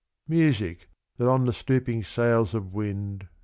[0.27, 3.27] Music, that on the stooping sails of wind.